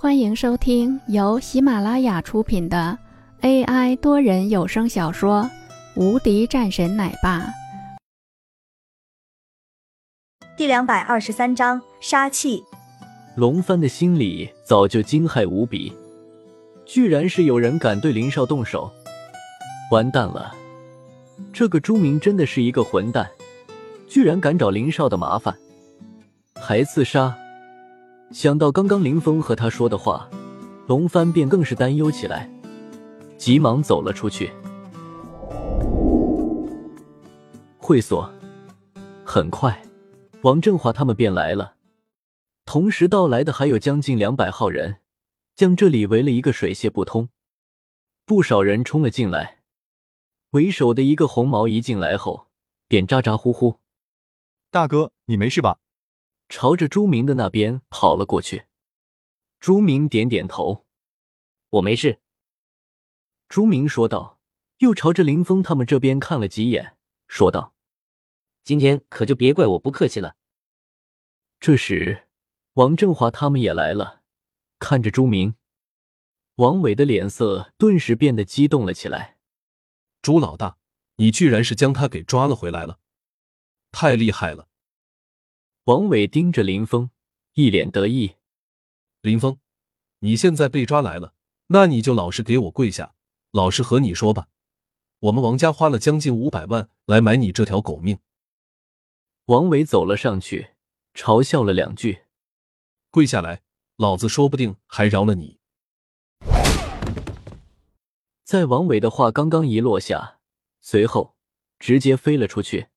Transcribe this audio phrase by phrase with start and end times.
[0.00, 2.96] 欢迎收听由喜马拉雅出品的
[3.40, 5.42] AI 多人有声小说
[6.00, 7.40] 《无敌战神奶爸》
[10.56, 12.62] 第两百二十三章杀气。
[13.34, 15.92] 龙帆的心里早就惊骇无比，
[16.86, 18.88] 居然是有人敢对林少动手，
[19.90, 20.54] 完蛋了！
[21.52, 23.28] 这个朱明真的是一个混蛋，
[24.06, 25.56] 居然敢找林少的麻烦，
[26.54, 27.36] 还自杀。
[28.30, 30.28] 想到刚刚林峰和他说的话，
[30.86, 32.50] 龙帆便更是担忧起来，
[33.38, 34.50] 急忙走了出去。
[37.78, 38.30] 会所。
[39.24, 39.82] 很快，
[40.42, 41.74] 王振华他们便来了，
[42.64, 44.96] 同时到来的还有将近两百号人，
[45.54, 47.28] 将这里围了一个水泄不通。
[48.24, 49.58] 不少人冲了进来，
[50.50, 52.48] 为首的一个红毛一进来后，
[52.88, 53.76] 便咋咋呼呼
[54.70, 55.78] ：“大哥，你没事吧？”
[56.48, 58.66] 朝着朱明的那边跑了过去。
[59.60, 60.86] 朱明点点头
[61.70, 62.20] ：“我没事。”
[63.48, 64.40] 朱明说道，
[64.78, 66.96] 又朝着林峰他们这边看了几眼，
[67.26, 67.74] 说道
[68.64, 70.36] ：“今天可就别怪我不客气了。”
[71.60, 72.28] 这时，
[72.74, 74.22] 王振华他们也来了，
[74.78, 75.56] 看着朱明，
[76.54, 79.38] 王伟的脸色顿时变得激动了起来。
[80.22, 80.78] “朱老大，
[81.16, 83.00] 你居然是将他给抓了回来了，
[83.90, 84.68] 太厉害了！”
[85.88, 87.08] 王伟盯着林峰，
[87.54, 88.34] 一脸得意。
[89.22, 89.58] 林峰，
[90.18, 91.32] 你现在被抓来了，
[91.68, 93.14] 那你就老实给我跪下，
[93.52, 94.48] 老实和你说吧。
[95.20, 98.18] 我们王家花了将近五百万来买你这条狗命。
[99.46, 100.72] 王伟走了上去，
[101.14, 102.24] 嘲笑了两句
[103.10, 103.62] ：“跪下来，
[103.96, 105.58] 老子说不定还饶了你。”
[108.44, 110.40] 在王伟的话刚刚一落下，
[110.82, 111.34] 随后
[111.78, 112.88] 直接飞了出去。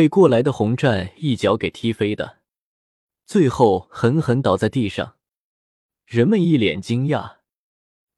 [0.00, 2.38] 被过来的红战一脚给踢飞的，
[3.26, 5.18] 最后狠狠倒在地上。
[6.06, 7.40] 人们一脸惊讶，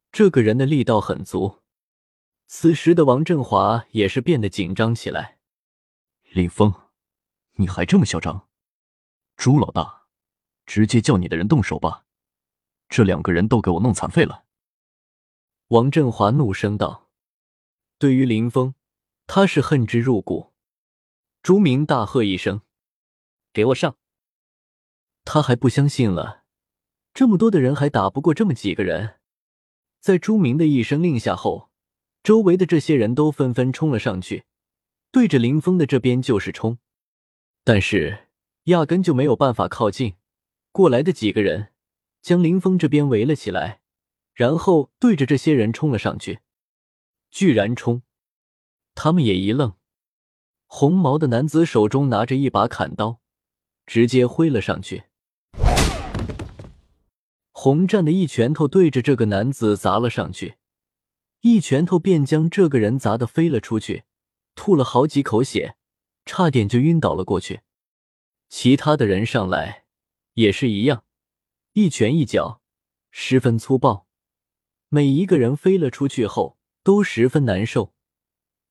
[0.09, 1.59] 这个人的力道很足。
[2.47, 5.39] 此时的王振华也是变得紧张起来。
[6.31, 6.73] 林峰，
[7.55, 8.47] 你还这么嚣张？
[9.35, 10.03] 朱老大，
[10.65, 12.05] 直接叫你的人动手吧，
[12.87, 14.45] 这两个人都给我弄残废了。
[15.67, 17.09] 王振华怒声道
[17.99, 18.73] ：“对于林峰，
[19.27, 20.51] 他是恨之入骨。”
[21.43, 22.61] 朱明大喝一声
[23.51, 23.97] ：“给我上！”
[25.25, 26.45] 他还不相信了，
[27.13, 29.19] 这么多的人还打不过这么几个人。
[29.99, 31.69] 在朱明的一声令下后，
[32.23, 34.45] 周围的这些人都纷纷冲了上去，
[35.11, 36.77] 对着林峰的这边就是冲。
[37.65, 38.29] 但是
[38.63, 40.15] 压根就没有办法靠近
[40.71, 41.73] 过来的几个人，
[42.21, 43.81] 将林峰这边围了起来，
[44.33, 46.39] 然后对着这些人冲了上去。
[47.29, 48.01] 居然冲！
[48.95, 49.75] 他们也一愣。
[50.75, 53.19] 红毛的男子手中拿着一把砍刀，
[53.85, 55.03] 直接挥了上去。
[57.51, 60.55] 红战的一拳头对着这个男子砸了上去，
[61.41, 64.05] 一拳头便将这个人砸得飞了出去，
[64.55, 65.75] 吐了好几口血，
[66.25, 67.61] 差点就晕倒了过去。
[68.49, 69.83] 其他的人上来
[70.33, 71.03] 也是一样，
[71.73, 72.61] 一拳一脚，
[73.11, 74.07] 十分粗暴。
[74.89, 77.93] 每一个人飞了出去后都十分难受，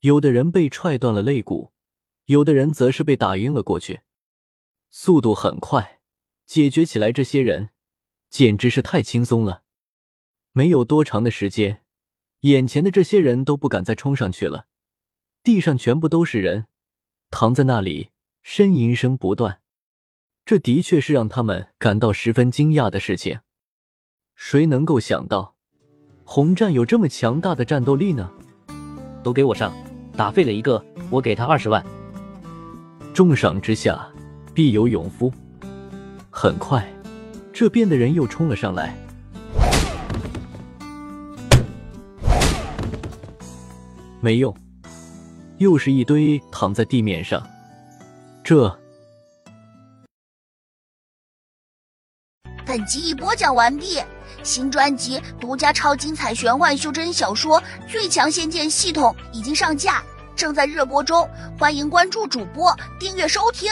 [0.01, 1.71] 有的人被踹断了肋骨。
[2.25, 4.01] 有的人则是被打晕了过去，
[4.89, 5.99] 速度很快，
[6.45, 7.71] 解决起来这些人
[8.29, 9.63] 简直是太轻松了。
[10.53, 11.83] 没有多长的时间，
[12.41, 14.67] 眼前的这些人都不敢再冲上去了，
[15.43, 16.67] 地上全部都是人，
[17.29, 18.11] 躺在那里
[18.45, 19.59] 呻吟声不断。
[20.45, 23.39] 这的确是让他们感到十分惊讶的事情。
[24.35, 25.55] 谁能够想到，
[26.23, 28.31] 红战有这么强大的战斗力呢？
[29.23, 29.73] 都给我上！
[30.15, 31.83] 打废了一个，我给他二十万。
[33.13, 34.07] 重赏之下，
[34.55, 35.31] 必有勇夫。
[36.31, 36.91] 很快，
[37.53, 38.97] 这边的人又冲了上来，
[44.19, 44.55] 没用，
[45.59, 47.41] 又是一堆躺在地面上。
[48.43, 48.79] 这，
[52.65, 53.99] 本集已播讲完毕，
[54.41, 60.03] 新专辑独家超精彩玄幻修真小说《最强仙剑系统》已经上架。
[60.35, 63.71] 正在热播中，欢迎关注主播，订阅收听。